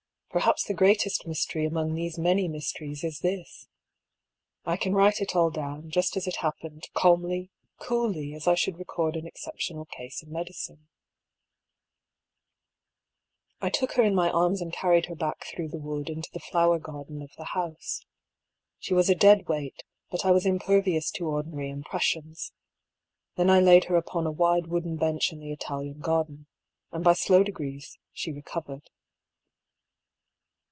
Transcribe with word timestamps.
Perhaps 0.33 0.63
the 0.63 0.73
greatest 0.73 1.27
mystery 1.27 1.65
among 1.65 1.93
these 1.93 2.17
many 2.17 2.47
mysteries 2.47 3.03
is 3.03 3.19
this— 3.19 3.67
I 4.73 4.77
can 4.77 4.93
write 4.93 5.19
it 5.19 5.35
all 5.35 5.49
down, 5.51 5.89
just 5.89 6.15
as 6.15 6.25
it 6.25 6.37
happened, 6.37 6.87
calmly, 6.93 7.49
coolly, 7.79 8.33
as 8.33 8.47
I 8.47 8.55
should 8.55 8.79
record 8.79 9.17
an 9.17 9.27
excep 9.27 9.57
tional 9.57 9.89
case 9.89 10.23
in 10.23 10.31
medicine. 10.31 10.87
I 13.59 13.69
took 13.69 13.91
her 13.95 14.03
in 14.03 14.15
my 14.15 14.29
arms 14.29 14.61
and 14.61 14.71
carried 14.71 15.07
her 15.07 15.15
back 15.15 15.43
through 15.45 15.67
the 15.67 15.77
wood 15.81 16.09
into 16.09 16.29
the 16.31 16.39
flower 16.39 16.79
garden 16.79 17.21
of 17.21 17.33
the 17.35 17.51
house. 17.53 18.05
She 18.79 18.93
was 18.93 19.09
a 19.09 19.15
dead 19.15 19.49
weight, 19.49 19.83
but 20.09 20.23
I 20.23 20.31
was 20.31 20.45
impervious 20.45 21.11
to 21.11 21.27
ordinary 21.27 21.69
im 21.69 21.83
pressions. 21.83 22.53
Then 23.35 23.49
I 23.49 23.59
laid 23.59 23.83
her 23.89 23.97
upon 23.97 24.25
a 24.25 24.31
wide 24.31 24.67
wooden 24.67 24.95
bench 24.95 25.33
in 25.33 25.41
the 25.41 25.51
Italian 25.51 25.99
garden, 25.99 26.47
and 26.89 27.03
by 27.03 27.15
slow 27.15 27.43
degrees 27.43 27.99
she 28.13 28.31
recov 28.31 28.67
ered. 28.67 28.85